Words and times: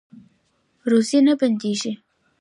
روزي 0.89 1.19
نه 1.27 1.33
بندیږي 1.39 1.93